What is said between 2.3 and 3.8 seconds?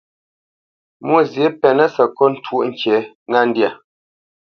twóʼ ŋkǐ ŋá ndyâ.